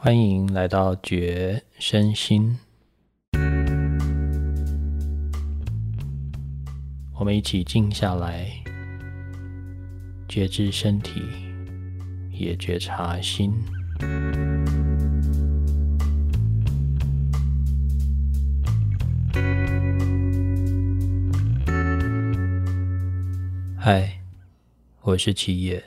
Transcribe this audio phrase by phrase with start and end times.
[0.00, 2.56] 欢迎来到觉身心，
[7.14, 8.48] 我们一起静下来，
[10.28, 11.20] 觉知身体，
[12.30, 13.52] 也觉察心。
[23.76, 24.20] 嗨，
[25.00, 25.82] 我是七叶。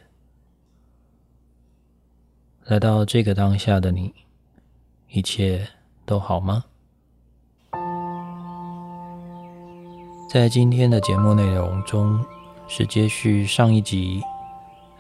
[2.67, 4.13] 来到这个当下的你，
[5.09, 5.67] 一切
[6.05, 6.63] 都好吗？
[10.29, 12.23] 在今天的节目内容中，
[12.67, 14.21] 是接续上一集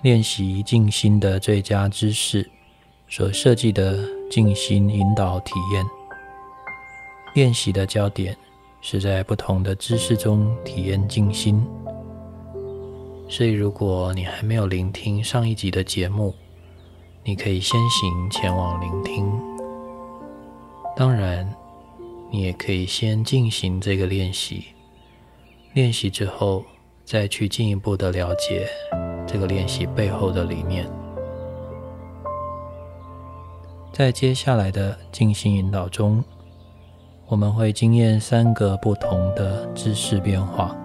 [0.01, 2.49] 练习静心的最佳姿势
[3.07, 3.97] 所设计的
[4.29, 5.85] 静心引导体验。
[7.35, 8.35] 练习的焦点
[8.81, 11.65] 是在不同的姿势中体验静心。
[13.29, 16.35] 所以，如果你还没有聆听上一集的节目，
[17.23, 19.31] 你可以先行前往聆听，
[20.95, 21.47] 当然，
[22.31, 24.65] 你也可以先进行这个练习。
[25.73, 26.65] 练习之后，
[27.05, 28.67] 再去进一步的了解
[29.27, 30.89] 这个练习背后的理念。
[33.93, 36.23] 在接下来的静心引导中，
[37.27, 40.75] 我们会经验三个不同的姿势变化，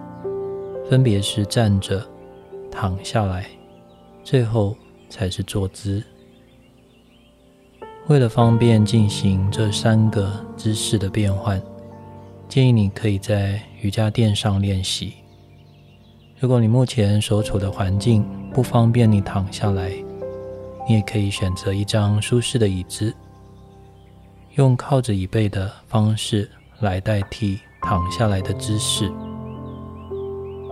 [0.87, 2.07] 分别是站着、
[2.69, 3.47] 躺下来，
[4.23, 4.75] 最后
[5.09, 6.03] 才是坐姿。
[8.07, 11.61] 为了方便进行这三个姿势的变换，
[12.47, 15.15] 建议你可以在瑜伽垫上练习。
[16.39, 19.91] 如果你目前所处的环境不方便你躺下来，
[20.87, 23.13] 你也可以选择一张舒适的椅子，
[24.55, 29.11] 用靠着椅背的方式来代替躺下来的姿势。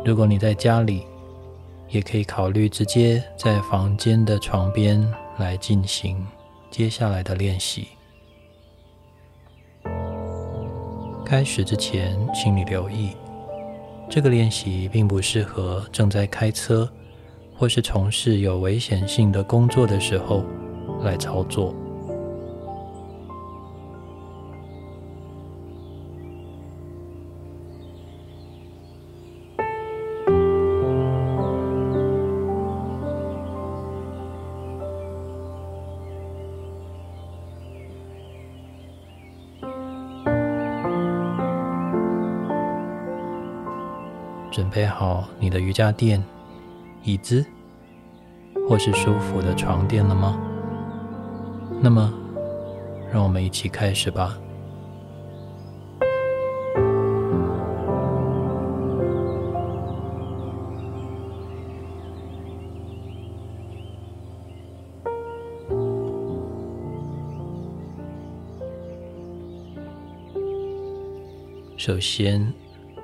[0.06, 1.04] 如果你在家里，
[1.90, 5.06] 也可以考虑直接在房间的床边
[5.38, 6.26] 来进行。
[6.78, 7.88] 接下来的练习，
[11.26, 13.12] 开始之前，请你留意，
[14.10, 16.92] 这个练习并不适合正在开车
[17.56, 20.44] 或是从事有危险性的工作的时候
[21.02, 21.74] 来操作。
[45.78, 46.24] 好你的瑜伽垫、
[47.04, 47.46] 椅子，
[48.70, 50.40] 或是舒服的床垫了吗？
[51.82, 52.14] 那么，
[53.12, 54.38] 让我们一起开始吧。
[71.76, 72.54] 首先。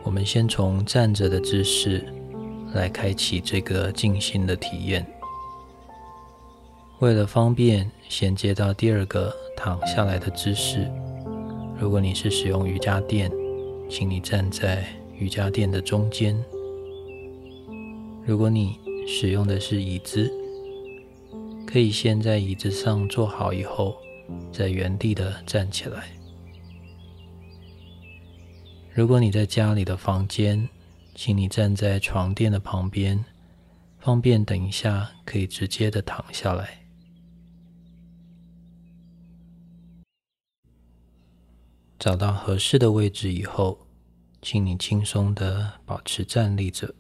[0.04, 2.04] 我们先从站着的姿势
[2.74, 5.06] 来开启这个静心的体验。
[7.00, 10.90] 为了方便衔接到第二个躺下来的姿势，
[11.80, 13.32] 如果你是使用瑜伽垫，
[13.90, 14.86] 请你站在
[15.18, 16.36] 瑜伽垫的中间；
[18.24, 18.78] 如果你
[19.08, 20.32] 使用的是椅子，
[21.66, 23.96] 可以先在椅子上坐好以后，
[24.52, 26.04] 在原地的站起来。
[28.94, 30.70] 如果你在家里的房间，
[31.14, 33.24] 请你站在床垫的旁边，
[34.00, 36.80] 方便等一下可以直接的躺下来。
[42.00, 43.86] 找到合适的位置以后，
[44.42, 46.96] 请你轻松的保持站立着，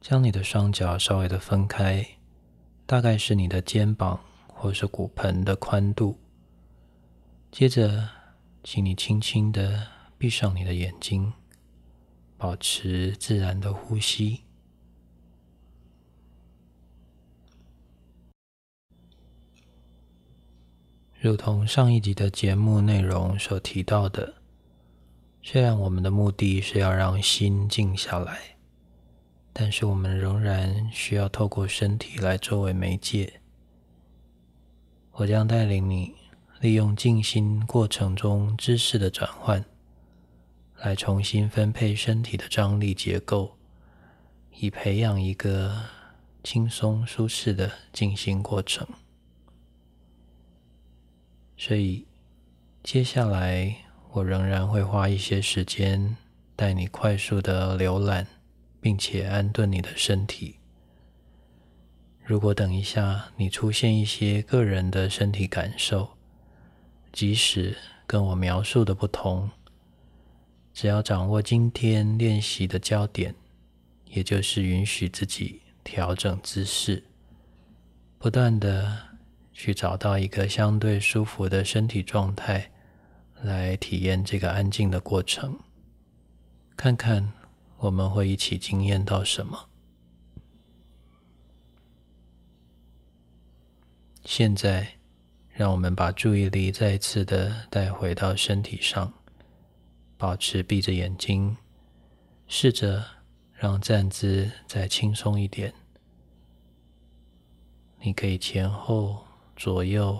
[0.00, 2.06] 将你的双脚稍微的分开，
[2.86, 6.18] 大概是你的肩膀或是骨盆的宽度。
[7.50, 8.08] 接着，
[8.62, 9.94] 请你轻轻的。
[10.16, 11.34] 闭上你的眼睛，
[12.44, 14.42] 保持自然的呼吸。
[21.18, 24.34] 如同上一集的节目内容所提到的，
[25.40, 28.38] 虽然我们的目的是要让心静下来，
[29.54, 33.40] 但是我们仍然需要透过身体来作为媒介。
[35.12, 36.14] 我将带领你
[36.60, 39.64] 利用静心过程中姿势的转换。
[40.80, 43.56] 来重新分配身体的张力结构，
[44.52, 45.82] 以培养一个
[46.42, 48.86] 轻松舒适的静心过程。
[51.56, 52.06] 所以，
[52.82, 53.74] 接下来
[54.12, 56.16] 我仍然会花一些时间
[56.54, 58.26] 带你快速的浏览，
[58.80, 60.56] 并且安顿你的身体。
[62.22, 66.16] 如果等一下你出现一些个人的身体感受，
[67.12, 67.76] 即使
[68.06, 69.50] 跟我描述的不同，
[70.74, 73.32] 只要掌握今天练习的焦点，
[74.06, 77.04] 也就是允许自己调整姿势，
[78.18, 78.98] 不断的
[79.52, 82.72] 去找到一个相对舒服的身体状态，
[83.40, 85.56] 来体验这个安静的过程，
[86.76, 87.32] 看看
[87.78, 89.68] 我们会一起经验到什么。
[94.24, 94.96] 现在，
[95.52, 99.12] 让我们把注意力再次的带回到身体上，
[100.24, 101.54] 保持闭着眼睛，
[102.46, 103.04] 试着
[103.52, 105.74] 让站姿再轻松一点。
[108.00, 109.22] 你可以前后
[109.54, 110.18] 左右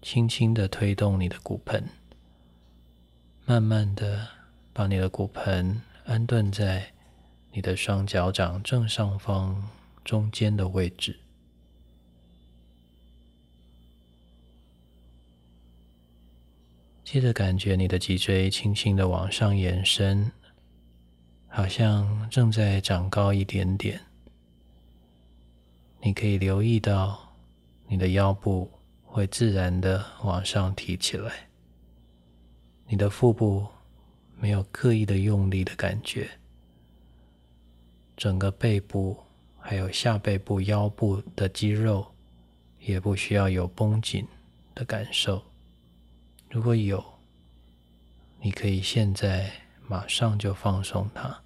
[0.00, 1.84] 轻轻的推动你的骨盆，
[3.44, 4.28] 慢慢的
[4.72, 6.92] 把你的骨盆安顿在
[7.50, 9.68] 你的双脚掌正上方
[10.04, 11.18] 中间的位置。
[17.12, 20.30] 接着感觉你的脊椎轻轻的往上延伸，
[21.48, 24.00] 好像正在长高一点点。
[26.00, 27.34] 你可以留意到
[27.88, 28.70] 你的腰部
[29.02, 31.32] 会自然的往上提起来，
[32.86, 33.66] 你的腹部
[34.38, 36.30] 没有刻意的用力的感觉，
[38.16, 39.16] 整个背部
[39.58, 42.06] 还有下背部、腰部的肌肉
[42.78, 44.24] 也不需要有绷紧
[44.76, 45.42] 的感受。
[46.50, 47.02] 如果有，
[48.40, 49.52] 你可以现在
[49.86, 51.44] 马上就放松它，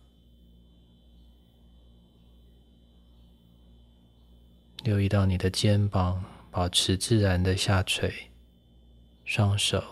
[4.83, 8.31] 留意到你的肩膀保持自然的下垂，
[9.27, 9.85] 双手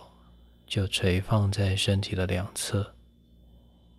[0.67, 2.95] 就垂放在身体的两侧，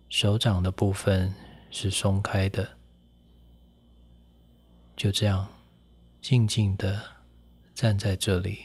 [0.08, 1.32] 手掌的部分
[1.70, 2.76] 是松开的，
[4.96, 5.46] 就这样
[6.20, 7.00] 静静的
[7.72, 8.64] 站在这里。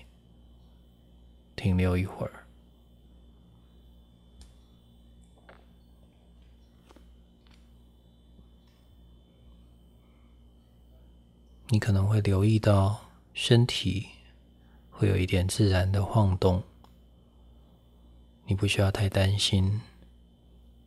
[1.55, 2.38] 停留一会儿，
[11.71, 12.99] 你可能会留意到
[13.33, 14.07] 身体
[14.89, 16.63] 会有一点自然的晃动，
[18.45, 19.79] 你不需要太担心，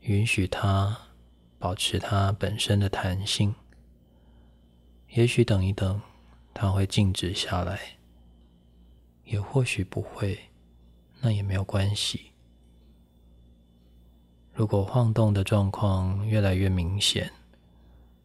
[0.01, 0.99] 允许它
[1.59, 3.55] 保持它本身的弹性。
[5.11, 6.01] 也许等一等，
[6.53, 7.79] 它会静止下来，
[9.25, 10.39] 也或许不会。
[11.25, 12.33] 那也没有关系。
[14.53, 17.31] 如果晃动的状况越来越明显，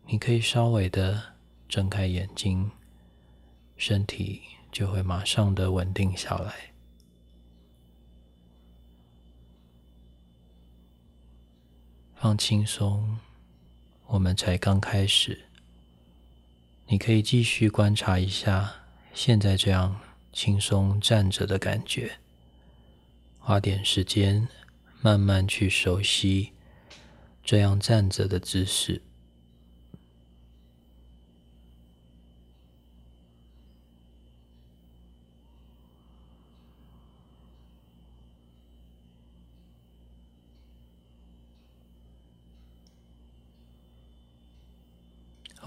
[0.08, 1.22] 你可以稍微的
[1.68, 2.72] 睁开眼睛，
[3.76, 4.42] 身体
[4.72, 6.54] 就会马上的稳定下来。
[12.16, 13.20] 放轻松，
[14.08, 15.46] 我们才刚开始。
[16.88, 18.74] 你可以继续观察一下
[19.14, 20.00] 现在这样
[20.32, 22.18] 轻松站着的感觉。
[23.40, 24.48] 花点时间，
[25.02, 26.54] 慢慢去熟悉
[27.44, 29.02] 这样站着的姿势。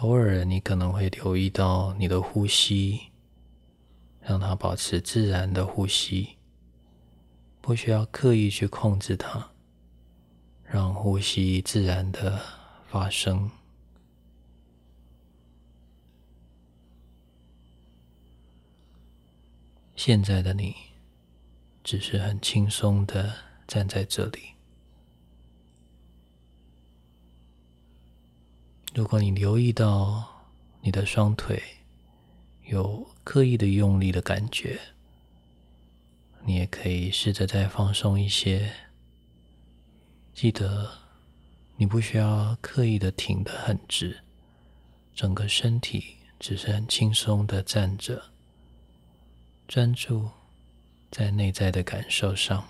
[0.00, 3.10] 偶尔，你可能会留意到你的呼吸，
[4.22, 6.36] 让它保持自然的呼吸。
[7.60, 9.50] 不需要刻意去控制它，
[10.64, 12.40] 让呼吸自然的
[12.88, 13.50] 发生。
[19.94, 20.74] 现在的你
[21.84, 23.34] 只是很轻松的
[23.66, 24.59] 站在这里。
[28.94, 30.46] 如果你留意到
[30.80, 31.62] 你的双腿
[32.66, 34.80] 有刻意的用力的感觉。
[36.44, 38.72] 你也可以试着再放松一些。
[40.34, 40.90] 记得，
[41.76, 44.20] 你不需要刻意的挺得很直，
[45.14, 48.22] 整个身体只是很轻松的站着，
[49.68, 50.30] 专注
[51.10, 52.66] 在内在的感受上。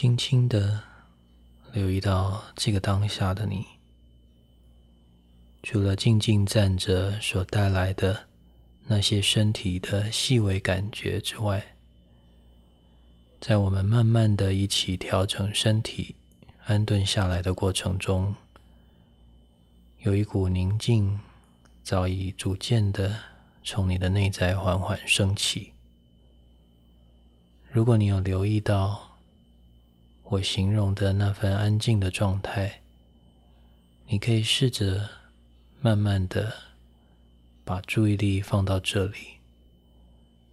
[0.00, 0.80] 轻轻的
[1.74, 3.66] 留意到这个当下的你，
[5.62, 8.26] 除了静静站着所带来的
[8.86, 11.74] 那些身体的细微感觉之外，
[13.42, 16.14] 在我们慢慢的一起调整身体、
[16.64, 18.34] 安顿下来的过程中，
[19.98, 21.20] 有一股宁静
[21.82, 23.14] 早已逐渐的
[23.62, 25.74] 从你的内在缓缓升起。
[27.70, 29.09] 如果你有留意到，
[30.30, 32.82] 我形容的那份安静的状态，
[34.06, 35.10] 你可以试着
[35.80, 36.54] 慢慢的
[37.64, 39.38] 把注意力放到这里，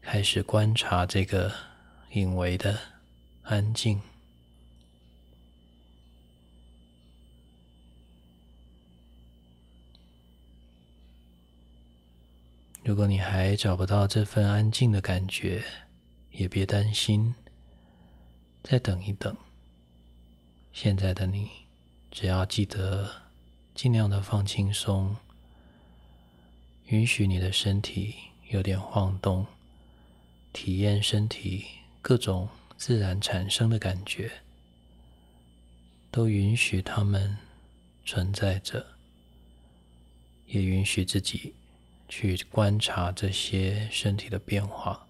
[0.01, 1.53] 开始观察这个
[2.13, 2.79] 隐微的
[3.43, 4.01] 安静。
[12.83, 15.63] 如果你还找不到这份安静的感觉，
[16.31, 17.35] 也别担心，
[18.63, 19.37] 再等一等。
[20.79, 21.49] 现在的你，
[22.11, 23.23] 只要记得
[23.73, 25.17] 尽量的放轻松，
[26.89, 28.13] 允许你的身体
[28.49, 29.47] 有点晃动，
[30.53, 31.65] 体验身体
[31.99, 34.31] 各种自然产生的感觉，
[36.11, 37.35] 都允许他们
[38.05, 38.85] 存在着，
[40.45, 41.55] 也允许自己。
[42.07, 45.06] 去观察这些身体的变化，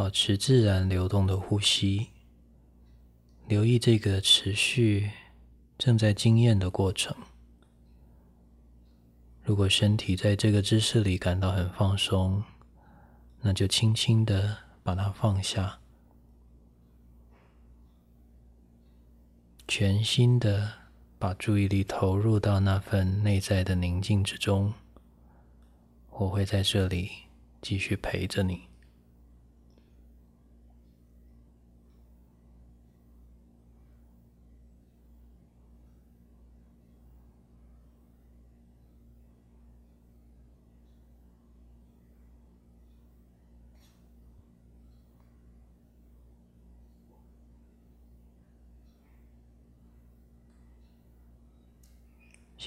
[0.00, 2.06] 保持自然流动的呼吸，
[3.46, 5.10] 留意这个持续
[5.76, 7.14] 正在经验的过程。
[9.42, 12.42] 如果身体在这个姿势里感到很放松，
[13.42, 15.78] 那就轻轻的把它放下。
[19.68, 20.72] 全心的
[21.18, 24.72] 把注意力投入到那份内在的宁静之中，
[26.08, 27.10] 我会在这里
[27.60, 28.69] 继续陪着你。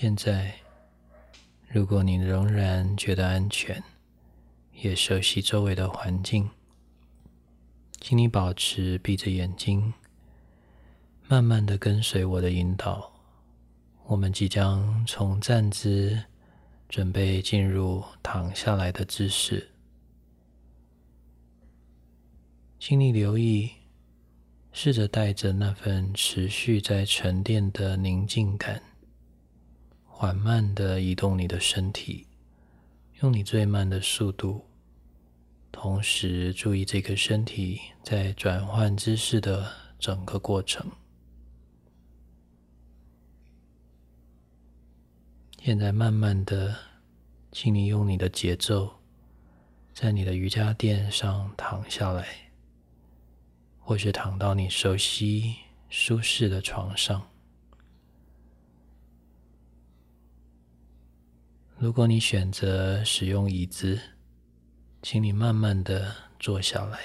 [0.03, 0.53] 现在，
[1.69, 3.81] 如果你仍然觉得安全，
[4.81, 6.50] 也熟悉周围的环境，
[8.01, 9.93] 请你保持闭着眼睛，
[11.29, 13.13] 慢慢的跟随我的引导。
[14.07, 16.22] 我们即将从站姿
[16.89, 19.69] 准备进入躺下来的姿势，
[22.77, 23.72] 请你留意，
[24.74, 28.83] 试着带着那份持续在沉淀的宁静感。
[30.15, 32.27] 缓慢的移动你的身体，
[33.20, 34.63] 用你最慢的速度，
[35.70, 40.89] 同时注意这个身体在转换姿势的整个过程。
[45.60, 46.74] 现在慢慢的，
[47.51, 49.00] 请你用你的节奏，
[49.93, 52.25] 在你的瑜伽垫上躺下来，
[53.79, 55.55] 或是躺到你熟悉、
[55.89, 57.33] 舒适的床上。
[61.84, 64.00] 如果你选择使用椅子，
[65.02, 66.98] 请你慢慢的坐下来，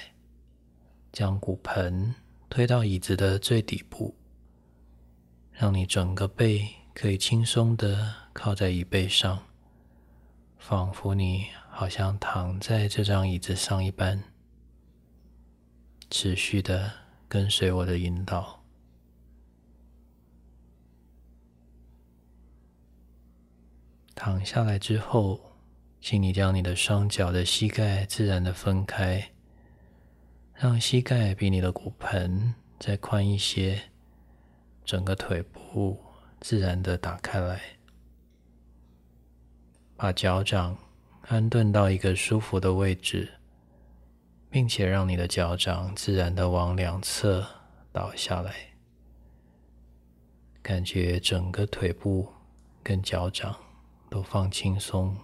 [1.10, 2.14] 将骨盆
[2.48, 4.14] 推到椅子的最底部，
[5.50, 9.42] 让你整个背可以轻松的靠在椅背上，
[10.58, 14.22] 仿佛你好像躺在这张椅子上一般。
[16.08, 16.88] 持续的
[17.28, 18.57] 跟随我的引导。
[24.18, 25.38] 躺下来之后，
[26.00, 29.30] 请你将你的双脚的膝盖自然的分开，
[30.54, 33.80] 让膝盖比你的骨盆再宽一些，
[34.84, 35.96] 整个腿部
[36.40, 37.60] 自然的打开来，
[39.96, 40.76] 把脚掌
[41.28, 43.32] 安顿到一个舒服的位置，
[44.50, 47.46] 并且让你的脚掌自然的往两侧
[47.92, 48.52] 倒下来，
[50.60, 52.26] 感觉整个腿部
[52.82, 53.56] 跟脚掌。
[54.10, 55.16] 都放轻松，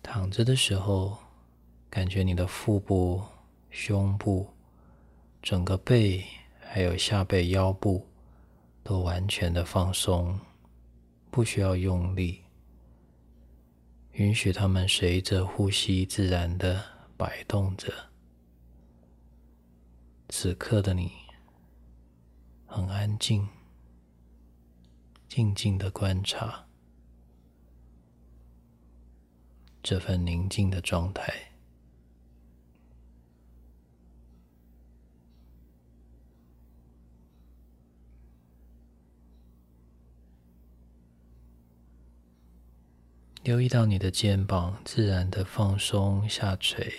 [0.00, 1.18] 躺着的时候，
[1.90, 3.20] 感觉你的腹部、
[3.70, 4.46] 胸部、
[5.42, 6.24] 整个背，
[6.60, 8.06] 还有下背、腰部，
[8.84, 10.38] 都完全的放松，
[11.32, 12.43] 不需要用力。
[14.14, 16.84] 允许他们随着呼吸自然的
[17.16, 17.92] 摆动着。
[20.28, 21.12] 此刻的你
[22.66, 23.48] 很安静，
[25.28, 26.64] 静静的观察
[29.82, 31.53] 这份宁静的状态。
[43.44, 46.90] 留意到你的肩膀自然的放松下垂，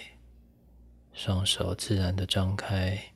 [1.11, 3.13] 双手自然的张开，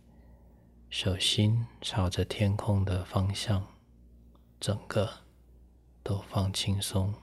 [0.89, 3.67] 手心朝着天空的方向，
[4.59, 5.07] 整个
[6.01, 7.13] 都放轻松。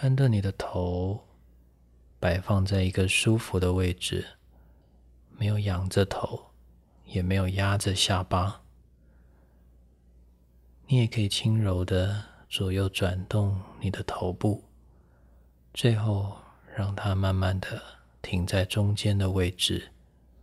[0.00, 1.20] 安顿你的头，
[2.18, 4.26] 摆放在一个舒服的位置，
[5.38, 6.50] 没有仰着头，
[7.06, 8.61] 也没有压着下巴。
[10.92, 14.62] 你也可以轻柔的左右转动你的头部，
[15.72, 16.36] 最后
[16.76, 17.82] 让它慢慢的
[18.20, 19.90] 停在中间的位置，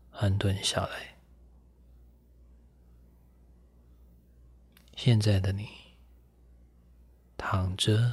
[0.10, 1.20] 安顿下来。
[4.96, 5.70] 现在的你
[7.38, 8.12] 躺着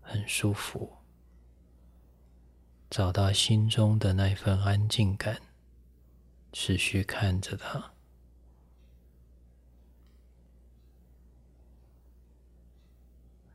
[0.00, 0.92] 很舒服，
[2.90, 5.40] 找到心中的那份安静感，
[6.52, 7.92] 持续看着它。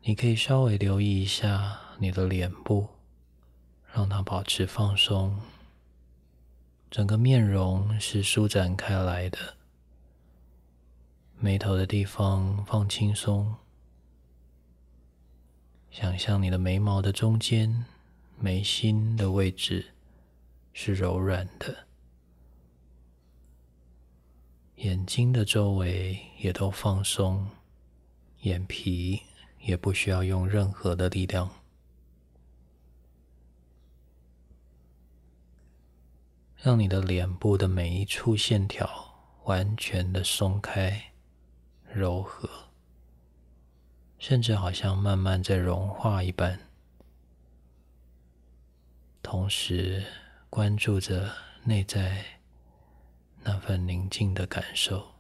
[0.06, 2.90] 你可以稍微留意一下你的脸部，
[3.94, 5.40] 让它保持放松，
[6.92, 9.56] 整个面容是舒展开来的，
[11.40, 13.56] 眉头的地方放轻松，
[15.90, 17.86] 想象你的眉毛的中间、
[18.38, 19.94] 眉心的位置
[20.74, 21.88] 是柔软的，
[24.76, 27.48] 眼睛的周围也都放松，
[28.42, 29.22] 眼皮。
[29.66, 31.50] 也不需要用任何的力量，
[36.58, 38.88] 让你的脸部的每一处线条
[39.46, 41.14] 完全的松开、
[41.94, 42.50] 柔和，
[44.20, 46.60] 甚至好像慢慢在融化一般。
[49.22, 50.06] 同时，
[50.50, 52.26] 关注着内在
[53.42, 55.13] 那份宁静的感受。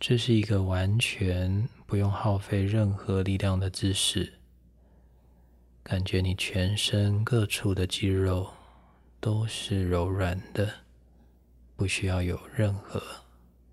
[0.00, 4.32] 这是一个完全不用耗费任何力量的姿势，
[5.82, 8.50] 感觉你全身各处的肌肉
[9.20, 10.72] 都是柔软的，
[11.76, 13.02] 不需要有任何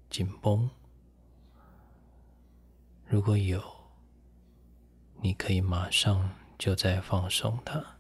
[0.10, 0.70] 紧绷。
[3.06, 3.64] 如果有，
[5.22, 7.97] 你可以马上就再放松它。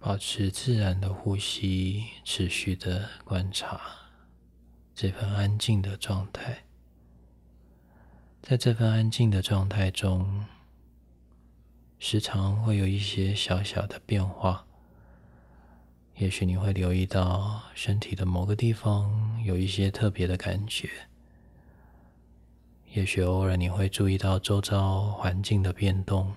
[0.00, 3.78] 保持自然的呼吸，持续的观察
[4.94, 6.64] 这份安静的状态。
[8.40, 10.46] 在这份安静的状态中，
[11.98, 14.64] 时常会有一些小小的变化。
[16.16, 20.88] 也许你会留意到身体的某个地方有一些特别的感觉。
[22.94, 26.34] 也许偶尔你会注意到周遭环境的变动。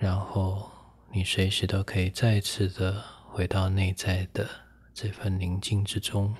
[0.00, 0.70] 然后，
[1.10, 4.48] 你随时都可以再次的回到内在的
[4.94, 6.34] 这份宁静之中。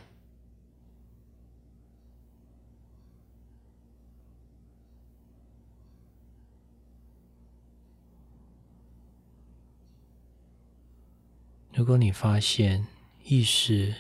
[11.74, 12.86] 如果你发现
[13.24, 13.94] 意识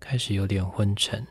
[0.00, 1.26] 开始有点昏沉，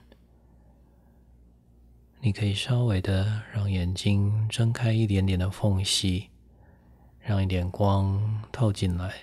[2.22, 6.30] 你可以稍微的让眼睛睁开一点点的缝隙。
[7.30, 9.14] 让一点光透进来，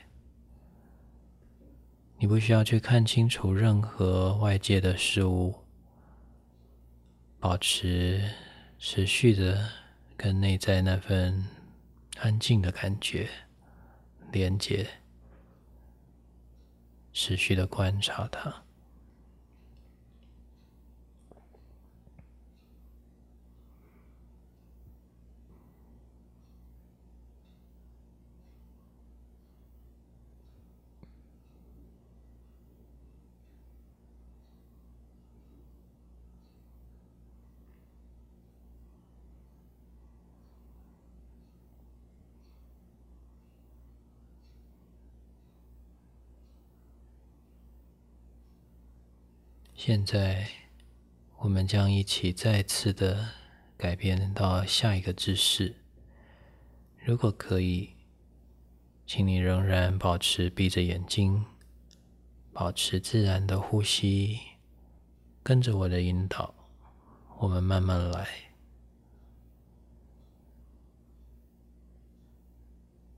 [2.19, 5.53] 你不需要去看清楚任何外界的事物，
[7.41, 8.31] 保持
[8.79, 9.69] 持续的
[10.17, 11.45] 跟内在那份
[12.21, 13.29] 安静的感觉
[14.31, 14.87] 连接，
[17.13, 18.66] 持续的观察它。
[49.87, 50.49] 现在，
[51.37, 53.29] 我们将一起再次的
[53.77, 55.77] 改变到下一个姿势。
[57.05, 57.91] 如果可以，
[59.07, 61.45] 请你仍然保持闭着眼睛，
[62.53, 64.41] 保持自然的呼吸，
[65.45, 66.53] 跟着我的引导，
[67.39, 68.27] 我们慢慢来。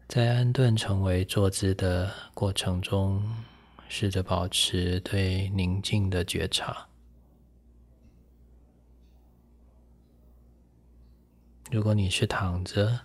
[0.07, 3.25] 在安顿成为坐姿的过程中，
[3.89, 6.87] 试着保持对宁静的觉察。
[11.71, 13.01] 如果你是躺着，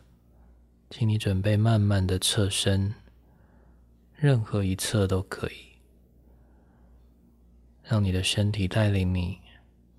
[0.89, 2.93] 请你准备慢慢的侧身，
[4.13, 5.79] 任何一侧都可以，
[7.81, 9.39] 让你的身体带领你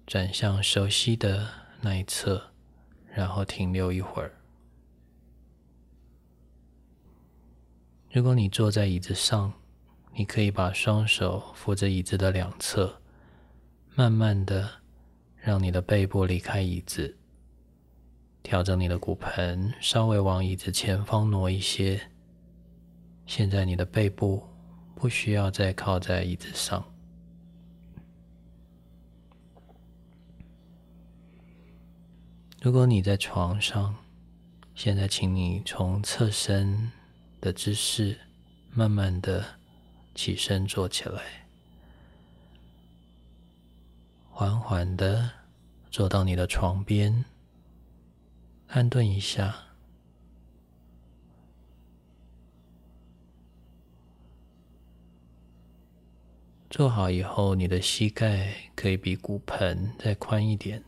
[0.06, 1.48] 转向熟悉的
[1.80, 2.52] 那一侧，
[3.08, 4.32] 然后停留一会儿。
[8.12, 9.52] 如果你坐在椅子上，
[10.16, 13.00] 你可以把双手扶着椅子的两侧，
[13.94, 14.70] 慢慢的
[15.36, 17.16] 让你的背部离开椅子。
[18.42, 22.00] 调整你的骨盆，稍微往椅子前方挪一些。
[23.26, 24.46] 现在你的背部
[24.94, 26.84] 不需要再靠在椅子上。
[32.60, 33.96] 如果你在床上，
[34.74, 36.92] 现在请你从侧身
[37.40, 38.18] 的姿势
[38.70, 39.44] 慢慢的
[40.14, 41.46] 起身坐起来，
[44.30, 45.30] 缓缓的
[45.90, 47.24] 坐到你的床边。
[48.68, 49.54] 安顿一下，
[56.70, 60.82] 坐好以后，你的膝盖可以比骨盆再宽一点，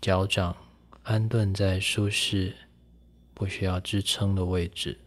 [0.00, 0.56] 脚掌
[1.02, 2.56] 安顿在舒适、
[3.34, 4.98] 不需要支撑的位置。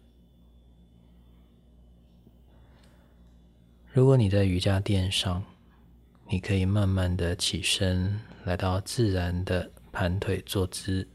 [4.00, 5.44] 如果你在瑜伽垫上，
[6.30, 9.70] 你可以慢慢的起身，来到自然的。
[9.92, 11.06] 盘腿坐姿，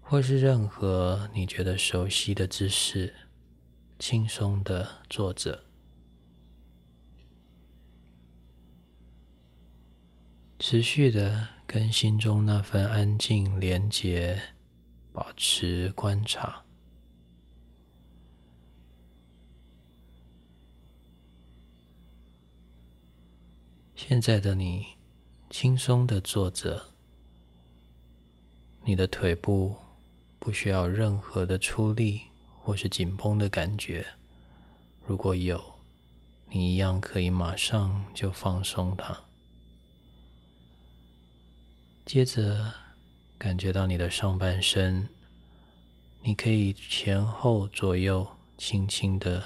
[0.00, 3.14] 或是任何你觉得熟悉的姿势，
[4.00, 5.62] 轻松的坐着，
[10.58, 14.40] 持续的跟心中那份安静连结，
[15.12, 16.64] 保持观察。
[24.08, 24.86] 现在的你，
[25.50, 26.86] 轻松的坐着。
[28.82, 29.76] 你的腿部
[30.38, 32.22] 不需要任何的出力
[32.58, 34.06] 或是紧绷的感觉，
[35.06, 35.62] 如果有，
[36.48, 39.20] 你一样可以马上就放松它。
[42.06, 42.72] 接着，
[43.36, 45.10] 感觉到你的上半身，
[46.22, 49.44] 你可以前后左右轻轻的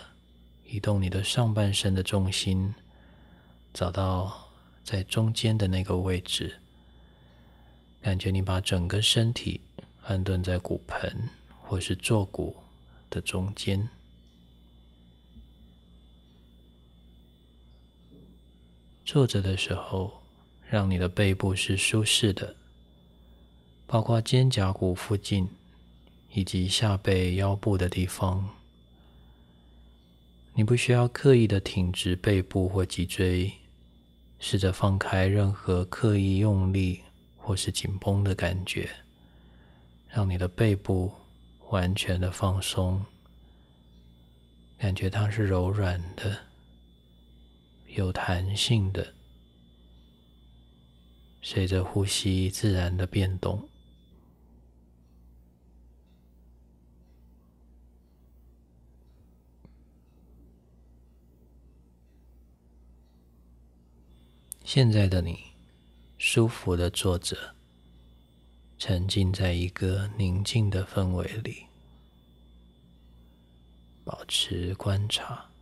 [0.64, 2.72] 移动你的上半身的重心，
[3.74, 4.43] 找到
[4.84, 6.60] 在中间的那个位置。
[8.02, 9.62] 感觉你把整个身体
[10.02, 11.30] 安顿在骨盆
[11.62, 12.54] 或是坐骨
[13.08, 13.88] 的中间，
[19.06, 20.22] 坐着的时候，
[20.68, 22.54] 让你的背部是舒适的，
[23.86, 25.48] 包括肩胛骨附近
[26.34, 28.50] 以及下背腰部的地方。
[30.52, 33.50] 你不需要刻意的挺直背部或脊椎，
[34.46, 37.00] 试着放开任何刻意用力。
[37.46, 38.88] 或是紧绷的感觉，
[40.08, 41.12] 让你的背部
[41.68, 43.04] 完全的放松，
[44.78, 46.38] 感觉它是柔软的、
[47.88, 49.12] 有弹性的，
[51.42, 53.68] 随着呼吸自然的变动。
[64.64, 65.54] 现在的你。
[66.16, 67.54] 舒服的坐着，
[68.78, 71.66] 沉浸在一个宁静的氛围里，
[74.04, 75.53] 保持观察。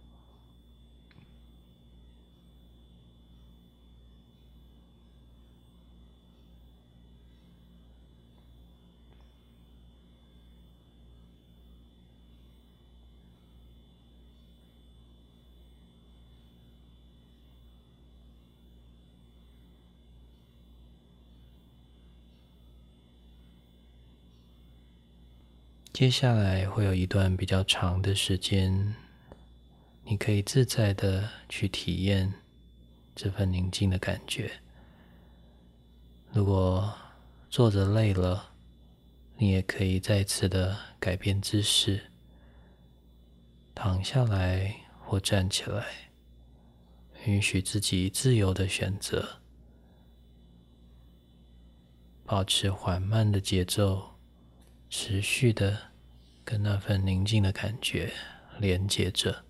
[26.02, 28.96] 接下来会有一段比较长的时间，
[30.02, 32.34] 你可以自在的去体验
[33.14, 34.50] 这份宁静的感觉。
[36.32, 36.92] 如果
[37.48, 38.50] 坐着累了，
[39.36, 42.10] 你也可以再次的改变姿势，
[43.72, 45.86] 躺下来或站起来，
[47.26, 49.38] 允许自己自由的选择，
[52.24, 54.08] 保持缓慢的节奏。
[54.94, 55.91] 持续的
[56.44, 58.12] 跟那份宁静的感觉
[58.58, 59.44] 连接着。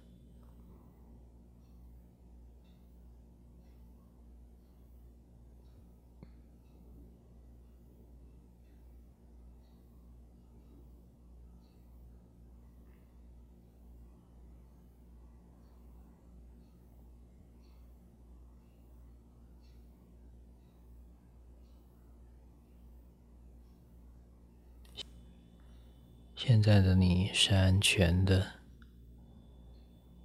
[26.45, 28.55] 现在的你是安全的，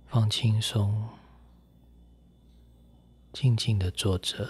[0.07, 1.09] 放轻松，
[3.31, 4.49] 静静的坐着，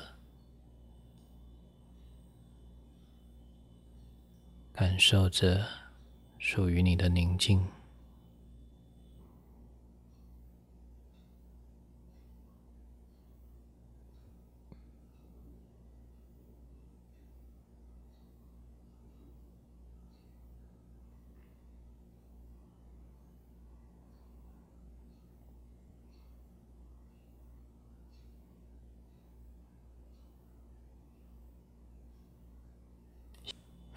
[4.71, 5.65] 感受着
[6.39, 7.67] 属于你的宁静。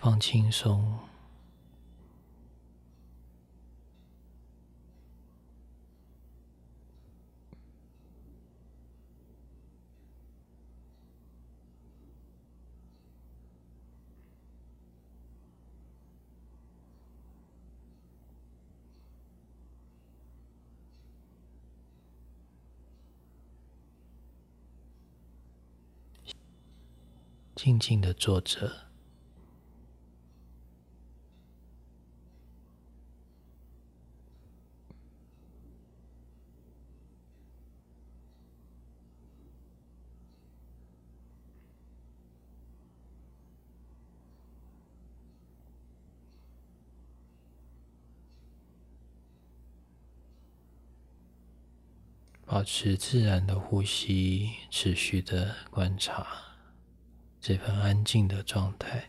[0.03, 0.99] 放轻松，
[27.57, 28.90] 静静的坐着。
[52.61, 56.27] 保持自然的呼吸，持续的观察
[57.41, 59.07] 这份安静的状态。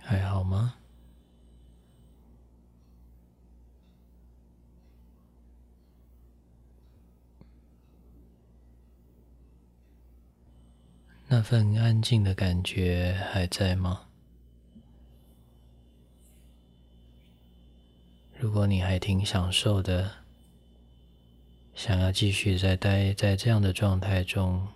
[0.00, 0.76] 还好吗？
[11.26, 14.06] 那份安静的感觉还在吗？
[18.38, 20.08] 如果你还挺享受的，
[21.74, 24.68] 想要继续再待在这样的状态中，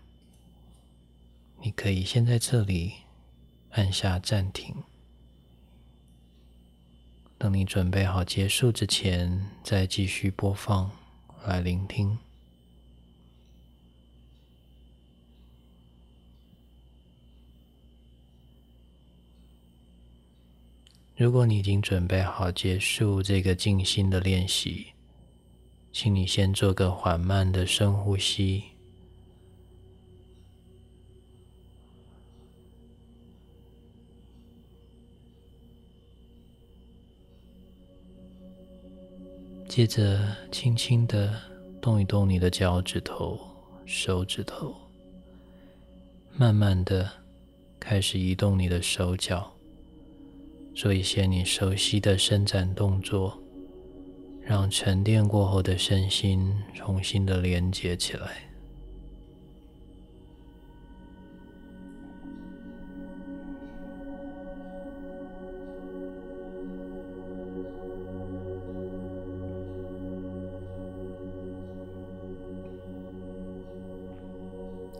[1.60, 2.94] 你可以先在这里
[3.70, 4.74] 按下暂停。
[7.42, 10.88] 等你准备好结束之前，再继续播放
[11.44, 12.16] 来聆听。
[21.16, 24.92] 如果你已经准备好结束这个静心的练习，
[25.92, 28.71] 请你先做个缓慢的深呼吸。
[39.74, 41.32] 接着，轻轻的
[41.80, 43.40] 动一动你的脚趾头、
[43.86, 44.74] 手指头，
[46.36, 47.10] 慢慢的
[47.80, 49.50] 开始移动你的手脚，
[50.74, 53.42] 做一些你熟悉的伸展动作，
[54.42, 58.51] 让沉淀过后的身心重新的连接起来。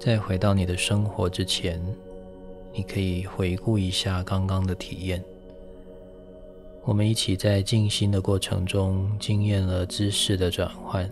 [0.04, 1.80] 在回到你的生活之前，
[2.74, 5.22] 你可以回顾一下刚刚的体验。
[6.82, 11.08] 我们一起在静心的过程中，经验了姿势的转换。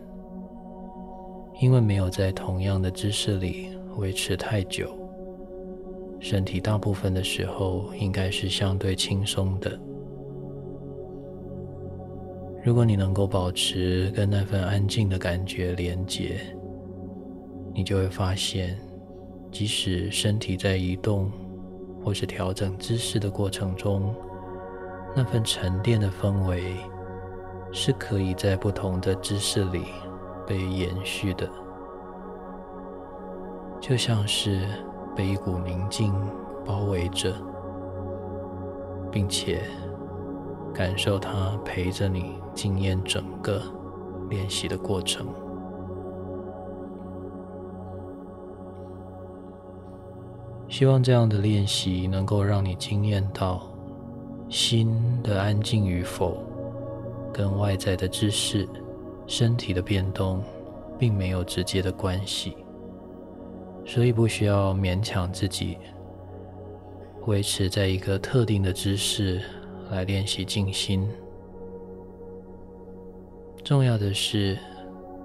[1.61, 4.91] 因为没有在同样的姿势里维持太久，
[6.19, 9.79] 身体大部分的时候应该是相对轻松的。
[12.65, 16.41] 如果你能够保持跟那份安静的感觉连结。
[17.75, 18.79] 你就会发现，
[19.51, 21.31] 即使身体在移动
[22.05, 24.15] 或是调整姿势的过程中，
[25.15, 26.77] 那份沉淀的氛围
[27.73, 29.85] 是可以在不同的姿势里
[30.47, 31.49] 被延续的，
[33.81, 34.67] 就像是
[35.15, 36.13] 被一股宁静
[36.65, 37.35] 包围着，
[39.11, 39.63] 并且
[40.75, 43.63] 感受它陪着你经验整个
[44.29, 45.27] 练习的过程。
[50.71, 53.69] 希望这样的练习能够让你惊艳到
[54.49, 56.43] 心的安静与否，
[57.33, 58.69] 跟外在的知识、
[59.27, 60.41] 身体的变动
[60.97, 62.57] 并没有直接的关系，
[63.85, 65.77] 所以不需要勉强自己
[67.27, 69.43] 维持在一个特定的姿势
[69.91, 71.05] 来练习静心。
[73.65, 74.57] 重要的是，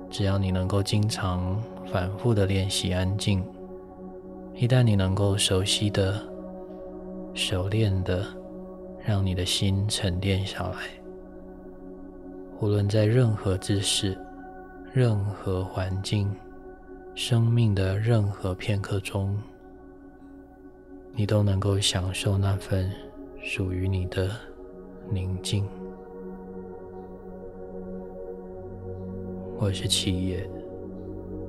[0.09, 3.45] 只要你能够经常反复的练习安静，
[4.57, 6.17] 一旦你能够熟悉的、
[7.33, 8.25] 熟练的
[9.05, 10.77] 让你的心沉淀下来，
[12.61, 14.17] 无论在任何姿势、
[14.93, 16.33] 任何环境、
[17.15, 19.37] 生命的任何片刻中，
[21.11, 22.89] 你都能够享受那份
[23.43, 24.31] 属于你的
[25.09, 25.67] 宁静。
[29.57, 30.49] 我是七叶，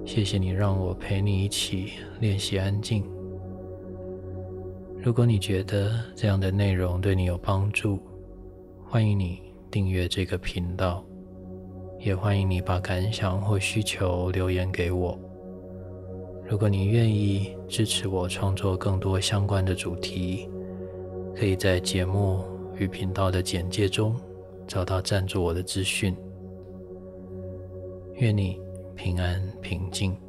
[0.06, 3.04] 谢谢你让我陪你一起练习安静。
[5.02, 7.98] 如果你觉得这样的内容对你有帮助，
[8.84, 11.04] 欢迎你订阅这个频道，
[11.98, 15.18] 也欢迎你把感想或需求留言给我。
[16.48, 20.48] 如果你愿意支持我创作更多相关的主题，
[21.34, 22.44] 可以在节目
[22.76, 24.14] 与频道的简介中
[24.68, 26.16] 找到赞助我的资讯。
[28.14, 28.58] 愿你
[28.96, 30.25] 平安平静。